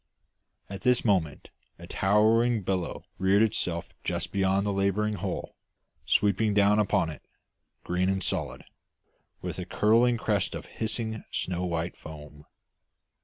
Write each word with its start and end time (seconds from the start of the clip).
At 0.67 0.81
this 0.81 1.05
moment 1.05 1.49
a 1.77 1.85
towering 1.85 2.63
billow 2.63 3.05
reared 3.19 3.43
itself 3.43 3.89
just 4.03 4.31
beyond 4.31 4.65
the 4.65 4.73
labouring 4.73 5.13
hull, 5.13 5.55
sweeping 6.07 6.55
down 6.55 6.79
upon 6.79 7.11
it, 7.11 7.21
green 7.83 8.09
and 8.09 8.23
solid, 8.23 8.63
with 9.43 9.59
a 9.59 9.65
curling 9.65 10.17
crest 10.17 10.55
of 10.55 10.65
hissing, 10.65 11.23
snow 11.29 11.65
white 11.65 11.95
foam. 11.95 12.47